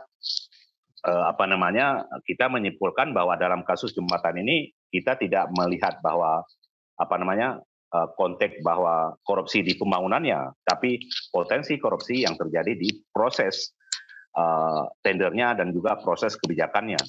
[1.08, 6.44] eh, apa namanya kita menyimpulkan bahwa dalam kasus jembatan ini kita tidak melihat bahwa
[7.00, 7.56] apa namanya
[7.88, 11.00] konteks bahwa korupsi di pembangunannya, tapi
[11.32, 13.72] potensi korupsi yang terjadi di proses
[14.36, 17.00] uh, tendernya dan juga proses kebijakannya.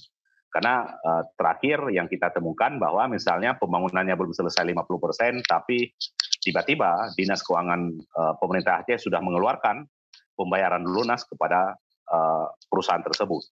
[0.50, 5.92] Karena uh, terakhir yang kita temukan bahwa misalnya pembangunannya belum selesai 50%, tapi
[6.40, 8.00] tiba-tiba Dinas Keuangan
[8.40, 9.84] Pemerintah Aceh sudah mengeluarkan
[10.40, 11.76] pembayaran lunas kepada
[12.72, 13.44] perusahaan tersebut.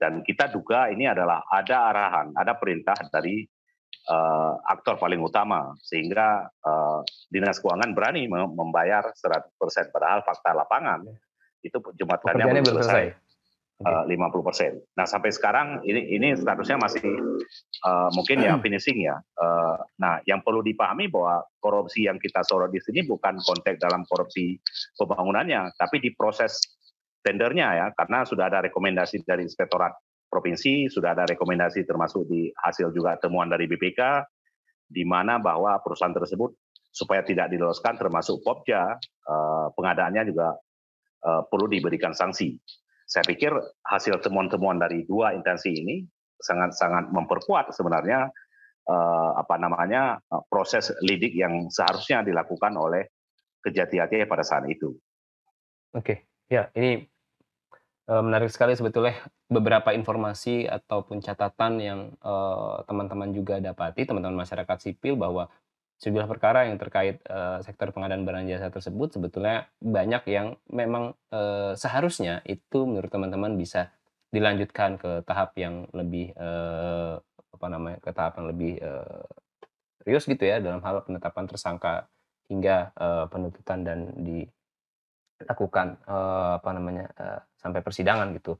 [0.00, 3.46] Dan kita duga ini adalah ada arahan, ada perintah dari
[4.10, 7.00] uh, aktor paling utama sehingga uh,
[7.30, 11.06] dinas keuangan berani membayar 100% padahal fakta lapangan
[11.62, 13.06] itu jembatannya belum selesai.
[13.82, 14.94] Uh, 50%.
[14.94, 17.02] Nah sampai sekarang ini ini statusnya masih
[17.82, 19.18] uh, mungkin ya finishing ya.
[19.34, 24.06] Uh, nah yang perlu dipahami bahwa korupsi yang kita sorot di sini bukan konteks dalam
[24.06, 24.54] korupsi
[24.94, 26.62] pembangunannya, tapi di proses
[27.26, 29.98] tendernya ya, karena sudah ada rekomendasi dari Inspektorat
[30.32, 34.24] provinsi sudah ada rekomendasi termasuk di hasil juga temuan dari BPK
[34.88, 36.56] di mana bahwa perusahaan tersebut
[36.88, 40.56] supaya tidak diloloskan termasuk Popja eh, pengadaannya juga
[41.20, 42.56] eh, perlu diberikan sanksi.
[43.04, 43.52] Saya pikir
[43.84, 46.00] hasil temuan-temuan dari dua instansi ini
[46.40, 48.32] sangat-sangat memperkuat sebenarnya
[48.88, 50.16] eh, apa namanya
[50.48, 53.04] proses lidik yang seharusnya dilakukan oleh
[53.62, 54.90] Kejati pada saat itu.
[55.94, 57.06] Oke, ya ini
[58.10, 59.14] menarik sekali sebetulnya
[59.46, 62.00] beberapa informasi ataupun catatan yang
[62.90, 65.46] teman-teman uh, juga dapati, teman-teman masyarakat sipil bahwa
[66.02, 71.78] sejumlah perkara yang terkait uh, sektor pengadaan barang jasa tersebut sebetulnya banyak yang memang uh,
[71.78, 73.94] seharusnya itu menurut teman-teman bisa
[74.34, 76.32] dilanjutkan ke tahap yang lebih
[77.52, 78.80] apa namanya ke tahap yang lebih
[80.00, 82.08] serius gitu ya dalam hal penetapan tersangka
[82.48, 82.96] hingga
[83.28, 84.48] penuntutan dan di
[85.44, 87.12] lakukan uh, apa namanya
[87.62, 88.58] sampai persidangan gitu.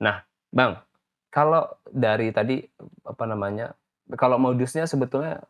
[0.00, 0.80] Nah, Bang,
[1.28, 2.64] kalau dari tadi
[3.04, 3.76] apa namanya
[4.16, 5.44] kalau modusnya sebetulnya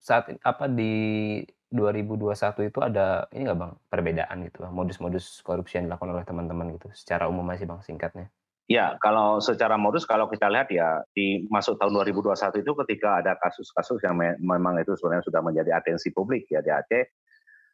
[0.00, 1.36] saat apa di
[1.68, 6.88] 2021 itu ada ini nggak bang perbedaan gitu modus-modus korupsi yang dilakukan oleh teman-teman gitu
[6.96, 8.26] secara umum masih bang singkatnya
[8.70, 13.34] Ya, kalau secara modus kalau kita lihat ya di masuk tahun 2021 itu ketika ada
[13.34, 17.02] kasus-kasus yang me memang itu sebenarnya sudah menjadi atensi publik ya di Aceh,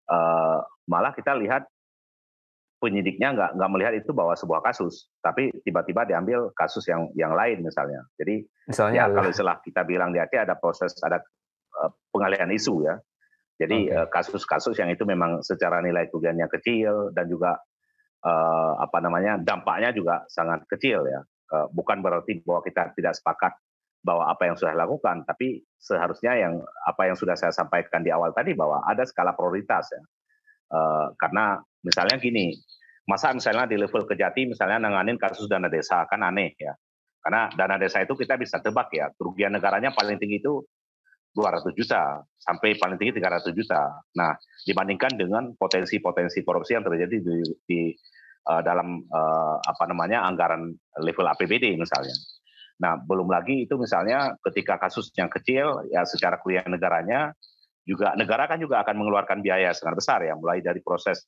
[0.09, 1.69] uh, malah kita lihat
[2.87, 7.67] penyidiknya nggak nggak melihat itu bahwa sebuah kasus, tapi tiba-tiba diambil kasus yang yang lain
[7.67, 8.07] misalnya.
[8.15, 11.19] Jadi misalnya ya, kalau istilah kita bilang di Aceh ada proses ada
[11.83, 12.95] uh, pengalihan isu ya.
[13.59, 14.79] Jadi kasus-kasus okay.
[14.79, 17.59] uh, yang itu memang secara nilai kerugiannya kecil dan juga
[18.23, 21.27] uh, apa namanya dampaknya juga sangat kecil ya.
[21.51, 23.57] Uh, bukan berarti bahwa kita tidak sepakat
[24.07, 28.31] bahwa apa yang sudah dilakukan, tapi seharusnya yang apa yang sudah saya sampaikan di awal
[28.31, 29.99] tadi bahwa ada skala prioritas ya.
[30.67, 32.55] Uh, karena misalnya gini,
[33.07, 36.75] masa misalnya di level kejati misalnya nanganin kasus dana desa kan aneh ya.
[37.23, 40.63] Karena dana desa itu kita bisa tebak ya, kerugian negaranya paling tinggi itu
[41.35, 44.01] 200 juta sampai paling tinggi 300 juta.
[44.17, 44.33] Nah,
[44.65, 47.37] dibandingkan dengan potensi-potensi korupsi yang terjadi di,
[47.69, 47.81] di
[48.49, 52.15] uh, dalam uh, apa namanya anggaran level APBD misalnya.
[52.81, 57.37] Nah, belum lagi itu misalnya ketika kasus yang kecil ya secara kerugian negaranya
[57.87, 61.23] juga negara kan juga akan mengeluarkan biaya sangat besar ya mulai dari proses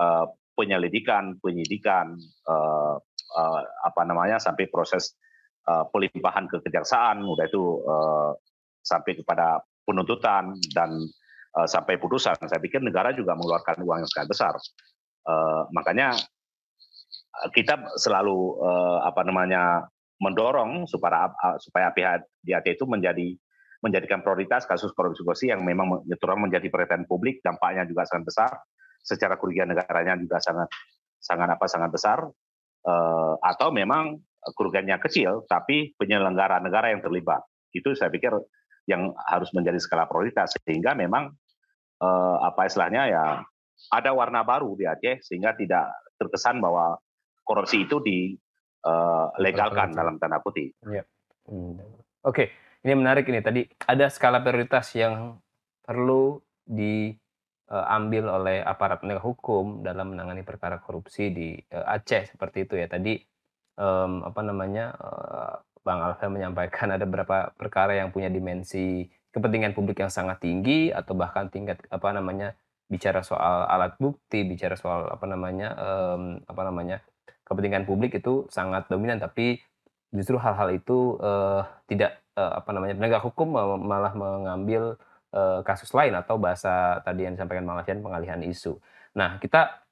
[0.00, 0.24] uh,
[0.56, 2.96] penyelidikan, penyidikan, uh,
[3.36, 5.16] uh, apa namanya sampai proses
[5.64, 8.36] uh, pelimpahan ke kejaksaan, udah itu uh,
[8.84, 11.00] sampai kepada penuntutan dan
[11.56, 12.36] uh, sampai putusan.
[12.44, 14.54] Saya pikir negara juga mengeluarkan uang yang sangat besar.
[15.24, 16.12] Uh, makanya
[17.56, 19.88] kita selalu uh, apa namanya
[20.20, 23.32] mendorong supaya supaya pihak di Aceh itu menjadi
[23.80, 28.50] menjadikan prioritas kasus korupsi-korupsi yang memang menjadi perhatian publik, dampaknya juga sangat besar
[29.00, 30.68] secara kerugian negaranya juga sangat
[31.20, 32.18] sangat apa sangat besar
[32.84, 38.32] uh, atau memang kerugiannya kecil tapi penyelenggara negara yang terlibat itu saya pikir
[38.88, 41.32] yang harus menjadi skala prioritas sehingga memang
[42.00, 43.24] uh, apa istilahnya ya
[43.92, 47.00] ada warna baru di Aceh sehingga tidak terkesan bahwa
[47.44, 50.76] korupsi itu dilegalkan dalam tanda kutip.
[50.84, 51.00] Ya.
[51.48, 51.80] Hmm.
[52.20, 55.36] Oke, ini menarik ini tadi ada skala prioritas yang
[55.84, 62.88] perlu diambil oleh aparat penegak hukum dalam menangani perkara korupsi di Aceh seperti itu ya.
[62.88, 63.20] Tadi
[63.76, 70.00] um, apa namanya uh, Bang Alfa menyampaikan ada beberapa perkara yang punya dimensi kepentingan publik
[70.00, 72.56] yang sangat tinggi atau bahkan tingkat apa namanya
[72.90, 76.96] bicara soal alat bukti, bicara soal apa namanya um, apa namanya
[77.46, 79.20] kepentingan publik itu sangat dominan.
[79.20, 79.60] Tapi
[80.10, 83.52] justru hal-hal itu uh, tidak uh, apa namanya penegak hukum
[83.84, 84.96] malah mengambil
[85.36, 88.80] uh, kasus lain atau bahasa tadi yang disampaikan Alfian pengalihan isu.
[89.12, 89.84] Nah, kita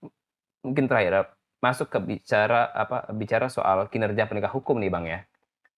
[0.65, 1.29] mungkin terakhir
[1.61, 5.29] masuk ke bicara apa bicara soal kinerja penegak hukum nih Bang ya.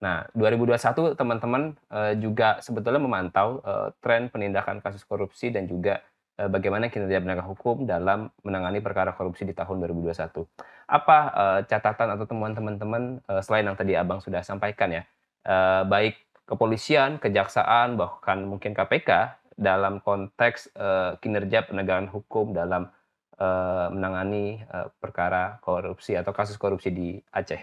[0.00, 6.00] Nah, 2021 teman-teman uh, juga sebetulnya memantau uh, tren penindakan kasus korupsi dan juga
[6.40, 10.40] bagaimana kinerja penegak hukum dalam menangani perkara korupsi di tahun 2021.
[10.88, 15.02] Apa uh, catatan atau temuan teman-teman uh, selain yang tadi Abang sudah sampaikan ya,
[15.44, 22.90] uh, baik kepolisian, kejaksaan, bahkan mungkin KPK dalam konteks uh, kinerja penegakan hukum dalam
[23.38, 27.62] uh, menangani uh, perkara korupsi atau kasus korupsi di Aceh?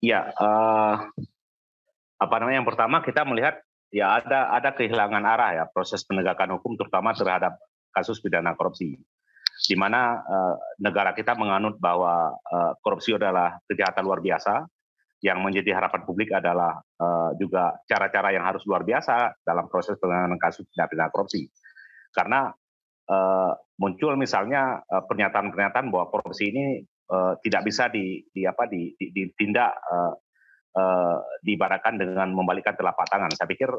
[0.00, 0.96] Ya, uh,
[2.16, 2.64] apa namanya?
[2.64, 3.60] Yang pertama kita melihat
[3.92, 7.60] ya ada ada kehilangan arah ya proses penegakan hukum terutama terhadap
[7.92, 8.96] kasus pidana korupsi,
[9.68, 14.64] di mana uh, negara kita menganut bahwa uh, korupsi adalah kejahatan luar biasa,
[15.20, 20.40] yang menjadi harapan publik adalah uh, juga cara-cara yang harus luar biasa dalam proses penanganan
[20.40, 21.44] kasus tindak pidana korupsi.
[22.08, 22.48] Karena
[23.08, 26.64] uh, muncul misalnya pernyataan-pernyataan uh, bahwa korupsi ini
[27.12, 30.12] uh, tidak bisa di, di apa di, di, ditindak uh,
[30.76, 33.30] uh, diibaratkan dengan membalikan telapak tangan.
[33.36, 33.70] Saya pikir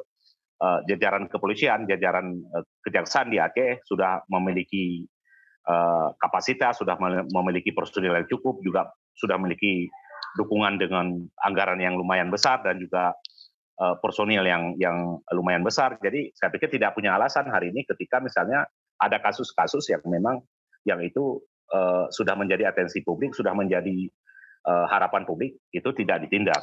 [0.61, 5.09] uh, jajaran kepolisian, jajaran uh, kejaksaan di Aceh sudah memiliki
[5.65, 7.01] uh, kapasitas, sudah
[7.33, 9.89] memiliki personil yang cukup, juga sudah memiliki
[10.37, 13.11] dukungan dengan anggaran yang lumayan besar dan juga
[13.81, 15.97] uh, personil yang yang lumayan besar.
[15.99, 18.63] Jadi saya pikir tidak punya alasan hari ini ketika misalnya
[19.01, 20.39] ada kasus-kasus yang memang
[20.85, 21.41] yang itu
[21.73, 24.07] uh, sudah menjadi atensi publik, sudah menjadi
[24.69, 26.61] uh, harapan publik, itu tidak ditindak.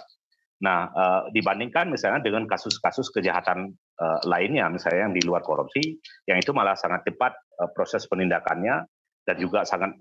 [0.59, 6.39] Nah, uh, dibandingkan misalnya dengan kasus-kasus kejahatan uh, lainnya, misalnya yang di luar korupsi, yang
[6.39, 7.31] itu malah sangat cepat
[7.63, 8.83] uh, proses penindakannya
[9.29, 9.93] dan juga sangat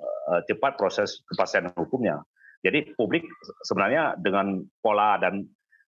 [0.47, 2.23] cepat proses kepastian hukumnya.
[2.61, 3.25] Jadi publik
[3.63, 5.45] sebenarnya dengan pola dan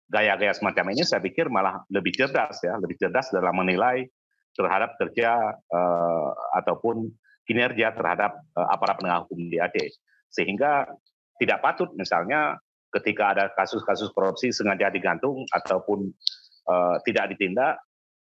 [0.09, 4.05] gaya-gaya semacam ini saya pikir malah lebih cerdas ya, lebih cerdas dalam menilai
[4.57, 7.09] terhadap kerja uh, ataupun
[7.45, 9.97] kinerja terhadap uh, aparat penegak hukum di Aceh.
[10.29, 10.85] Sehingga
[11.41, 12.57] tidak patut misalnya
[12.89, 16.09] ketika ada kasus-kasus korupsi sengaja digantung ataupun
[16.69, 17.77] uh, tidak ditindak,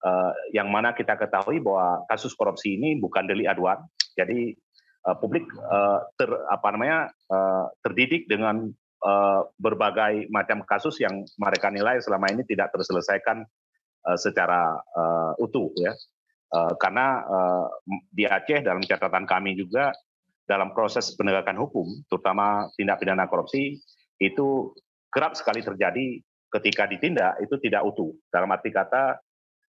[0.02, 3.78] uh, yang mana kita ketahui bahwa kasus korupsi ini bukan delik aduan.
[4.18, 4.54] Jadi
[5.08, 8.68] uh, publik uh, ter apa namanya uh, terdidik dengan
[9.04, 13.48] uh, berbagai macam kasus yang mereka nilai selama ini tidak terselesaikan
[14.04, 15.96] uh, secara uh, utuh ya.
[16.48, 17.66] Uh, karena uh,
[18.08, 19.92] di Aceh dalam catatan kami juga
[20.48, 23.76] dalam proses penegakan hukum, terutama tindak pidana korupsi,
[24.16, 24.72] itu
[25.12, 28.16] kerap sekali terjadi ketika ditindak itu tidak utuh.
[28.32, 29.20] Dalam arti kata,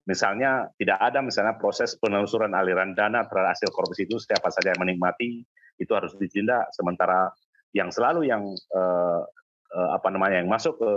[0.09, 4.81] misalnya tidak ada misalnya proses penelusuran aliran dana terhadap hasil korupsi itu siapa saja yang
[4.81, 5.45] menikmati
[5.77, 6.73] itu harus ditindak.
[6.73, 7.29] Sementara
[7.77, 8.41] yang selalu yang
[8.73, 9.21] uh,
[9.69, 10.91] uh, apa namanya yang masuk ke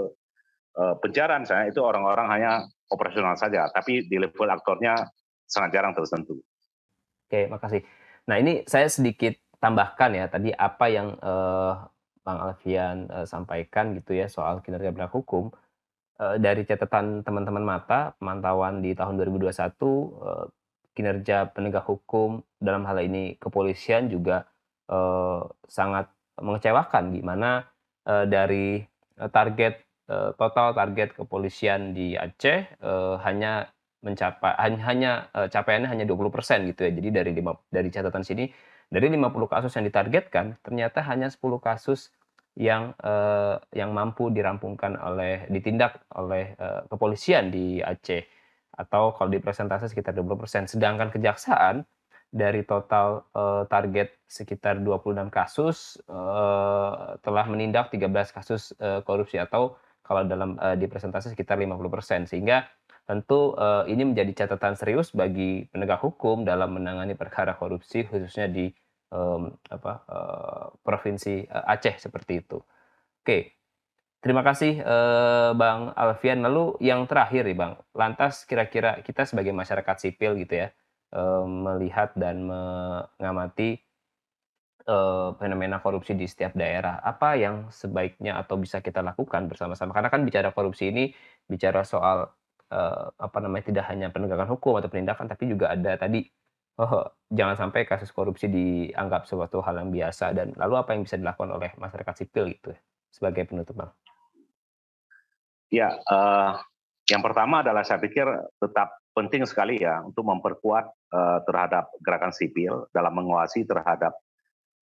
[0.80, 2.52] uh, penjara misalnya itu orang-orang hanya
[2.88, 4.96] operasional saja, tapi di level aktornya
[5.44, 6.40] sangat jarang tersentuh.
[7.28, 7.84] Oke, makasih.
[8.32, 11.84] Nah ini saya sedikit tambahkan ya tadi apa yang uh,
[12.24, 15.52] Bang Alfian uh, sampaikan gitu ya soal kinerja penegak hukum
[16.38, 20.46] dari catatan teman-teman mata pemantauan di tahun 2021 uh,
[20.92, 24.46] kinerja penegak hukum dalam hal ini kepolisian juga
[24.92, 27.64] uh, sangat mengecewakan di mana
[28.06, 28.84] uh, dari
[29.22, 29.86] target
[30.36, 32.82] total target kepolisian di Aceh
[33.22, 33.70] hanya
[34.02, 36.92] mencapai hanya, capaiannya hanya 20% gitu ya.
[36.92, 37.30] Jadi dari
[37.70, 38.50] dari catatan sini
[38.92, 42.12] dari 50 kasus yang ditargetkan ternyata hanya 10 kasus
[42.56, 48.24] yang uh, yang mampu dirampungkan oleh ditindak oleh uh, kepolisian di Aceh
[48.72, 50.68] atau kalau di presentasi sekitar 20%.
[50.68, 51.84] Sedangkan kejaksaan
[52.32, 59.76] dari total uh, target sekitar 26 kasus uh, telah menindak 13 kasus uh, korupsi atau
[60.04, 62.28] kalau dalam uh, di presentasi sekitar 50%.
[62.28, 62.68] Sehingga
[63.02, 68.70] Tentu uh, ini menjadi catatan serius bagi penegak hukum dalam menangani perkara korupsi khususnya di
[69.12, 72.58] um, apa, uh, provinsi uh, Aceh seperti itu.
[73.20, 73.54] Oke,
[74.24, 76.40] terima kasih uh, Bang Alfian.
[76.40, 80.72] Lalu yang terakhir nih Bang, lantas kira-kira kita sebagai masyarakat sipil gitu ya
[81.44, 83.76] melihat dan mengamati
[85.36, 87.04] fenomena korupsi di setiap daerah.
[87.04, 89.92] Apa yang sebaiknya atau bisa kita lakukan bersama-sama?
[89.92, 91.12] Karena kan bicara korupsi ini
[91.44, 92.32] bicara soal
[93.20, 96.24] apa namanya tidak hanya penegakan hukum atau penindakan, tapi juga ada tadi
[96.80, 100.32] oh, jangan sampai kasus korupsi dianggap suatu hal yang biasa.
[100.32, 102.80] Dan lalu apa yang bisa dilakukan oleh masyarakat sipil gitu ya,
[103.12, 103.92] sebagai penutup bang?
[105.72, 106.60] Ya, uh,
[107.08, 108.28] yang pertama adalah saya pikir
[108.60, 114.16] tetap penting sekali ya untuk memperkuat uh, terhadap gerakan sipil dalam menguasai terhadap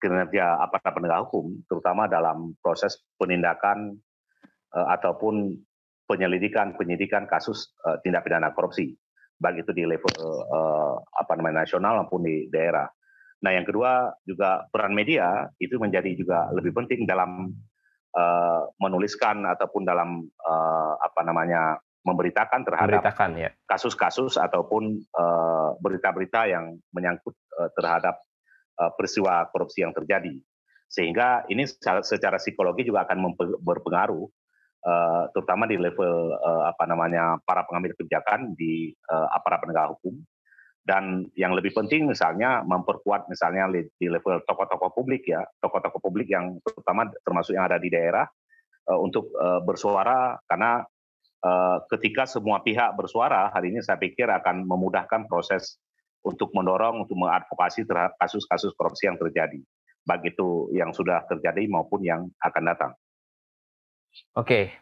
[0.00, 4.00] kinerja aparat penegak hukum, terutama dalam proses penindakan
[4.72, 5.60] uh, ataupun
[6.08, 8.96] penyelidikan penyidikan kasus uh, tindak pidana korupsi,
[9.40, 10.12] baik itu di level
[10.52, 12.86] uh, apa namanya nasional maupun di daerah.
[13.40, 17.56] Nah, yang kedua juga peran media itu menjadi juga lebih penting dalam
[18.12, 23.00] uh, menuliskan ataupun dalam uh, apa namanya memberitakan terhadap
[23.36, 23.50] ya.
[23.68, 28.20] kasus-kasus ataupun uh, berita-berita yang menyangkut uh, terhadap
[28.80, 30.36] uh, peristiwa korupsi yang terjadi
[30.90, 34.26] sehingga ini secara, secara psikologi juga akan berpengaruh
[34.84, 40.16] uh, terutama di level uh, apa namanya para pengambil kebijakan di uh, aparat penegak hukum.
[40.80, 46.56] Dan yang lebih penting misalnya memperkuat misalnya di level tokoh-tokoh publik ya tokoh-tokoh publik yang
[46.64, 48.24] terutama termasuk yang ada di daerah
[48.88, 50.40] uh, untuk uh, bersuara.
[50.48, 50.80] Karena
[51.44, 55.76] uh, ketika semua pihak bersuara hari ini saya pikir akan memudahkan proses
[56.24, 59.60] untuk mendorong untuk mengadvokasi terhadap kasus-kasus korupsi yang terjadi.
[60.04, 62.92] Baik itu yang sudah terjadi maupun yang akan datang.
[64.34, 64.80] Oke,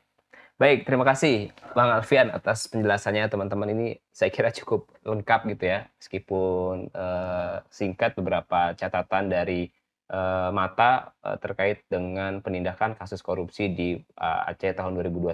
[0.59, 5.87] Baik, terima kasih Bang Alfian atas penjelasannya teman-teman ini saya kira cukup lengkap gitu ya
[6.03, 9.71] meskipun uh, singkat beberapa catatan dari
[10.11, 15.31] uh, mata uh, terkait dengan penindakan kasus korupsi di uh, Aceh tahun 2021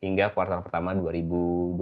[0.00, 1.76] hingga kuartal pertama 2022.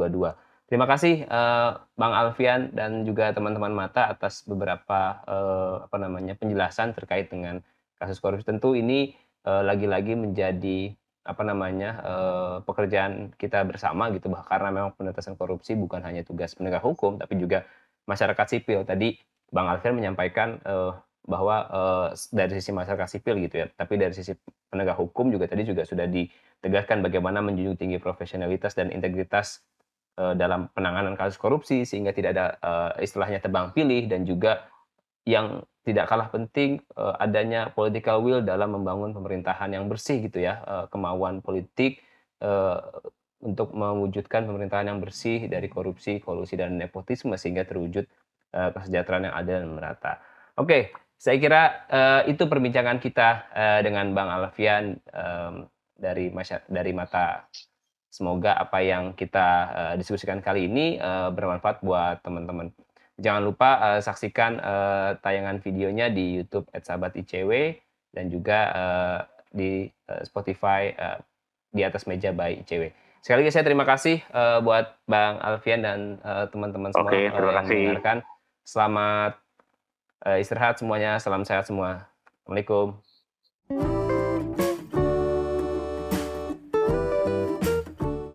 [0.66, 6.98] Terima kasih uh, Bang Alfian dan juga teman-teman mata atas beberapa uh, apa namanya penjelasan
[6.98, 7.62] terkait dengan
[7.94, 8.42] kasus korupsi.
[8.42, 9.14] Tentu ini
[9.46, 10.98] lagi-lagi uh, menjadi
[11.30, 16.58] apa namanya uh, pekerjaan kita bersama gitu bah karena memang penuntasan korupsi bukan hanya tugas
[16.58, 17.62] penegak hukum tapi juga
[18.10, 18.82] masyarakat sipil.
[18.82, 19.14] Tadi
[19.54, 24.32] bang Alfian menyampaikan uh, bahwa uh, dari sisi masyarakat sipil gitu ya tapi dari sisi
[24.72, 29.60] penegak hukum juga tadi juga sudah ditegaskan bagaimana menjunjung tinggi profesionalitas dan integritas
[30.16, 34.64] uh, dalam penanganan kasus korupsi sehingga tidak ada uh, istilahnya tebang pilih dan juga
[35.28, 40.60] yang tidak kalah penting uh, adanya political will dalam membangun pemerintahan yang bersih gitu ya
[40.68, 42.04] uh, kemauan politik
[42.44, 42.80] uh,
[43.40, 48.04] untuk mewujudkan pemerintahan yang bersih dari korupsi, kolusi dan nepotisme sehingga terwujud
[48.52, 50.20] uh, kesejahteraan yang adil dan merata.
[50.60, 55.64] Oke, saya kira uh, itu perbincangan kita uh, dengan Bang Alfian um,
[55.96, 56.28] dari
[56.68, 57.48] dari mata
[58.12, 62.74] semoga apa yang kita uh, diskusikan kali ini uh, bermanfaat buat teman-teman
[63.20, 67.76] Jangan lupa uh, saksikan uh, tayangan videonya di YouTube @sahabat ICW
[68.16, 69.18] dan juga uh,
[69.52, 71.20] di uh, Spotify uh,
[71.70, 72.90] di atas meja by ICW.
[73.20, 76.16] Sekali lagi saya terima kasih uh, buat Bang Alfian dan
[76.48, 78.18] teman-teman uh, semua Oke, terima uh, yang mendengarkan.
[78.64, 79.32] Selamat
[80.24, 82.08] uh, istirahat semuanya, salam sehat semua.
[82.40, 83.99] Assalamualaikum.